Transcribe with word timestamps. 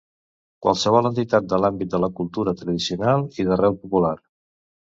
Qualsevol 0.65 1.09
entitat 1.09 1.51
de 1.51 1.59
l'àmbit 1.65 1.93
de 1.93 2.01
la 2.05 2.09
cultura 2.21 2.55
tradicional 2.63 3.29
i 3.45 3.49
d'arrel 3.51 3.81
popular. 3.87 4.17